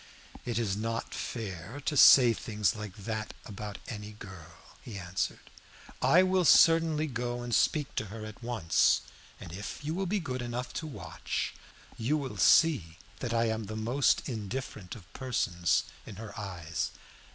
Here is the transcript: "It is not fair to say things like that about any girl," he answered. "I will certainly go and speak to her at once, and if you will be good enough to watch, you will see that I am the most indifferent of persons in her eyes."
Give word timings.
"It 0.45 0.57
is 0.57 0.75
not 0.75 1.13
fair 1.13 1.79
to 1.85 1.95
say 1.95 2.33
things 2.33 2.75
like 2.75 2.95
that 2.97 3.35
about 3.45 3.77
any 3.87 4.13
girl," 4.13 4.57
he 4.81 4.97
answered. 4.97 5.51
"I 6.01 6.23
will 6.23 6.43
certainly 6.43 7.05
go 7.05 7.43
and 7.43 7.53
speak 7.53 7.93
to 7.97 8.05
her 8.05 8.25
at 8.25 8.41
once, 8.41 9.01
and 9.39 9.51
if 9.53 9.81
you 9.85 9.93
will 9.93 10.07
be 10.07 10.19
good 10.19 10.41
enough 10.41 10.73
to 10.81 10.87
watch, 10.87 11.53
you 11.99 12.17
will 12.17 12.37
see 12.37 12.97
that 13.19 13.31
I 13.31 13.45
am 13.49 13.65
the 13.65 13.75
most 13.75 14.27
indifferent 14.27 14.95
of 14.95 15.13
persons 15.13 15.83
in 16.07 16.15
her 16.15 16.33
eyes." 16.35 16.89